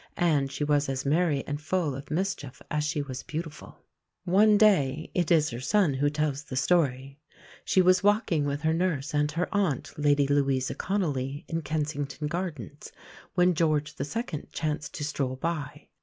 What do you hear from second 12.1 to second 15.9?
Gardens, when George II. chanced to stroll by.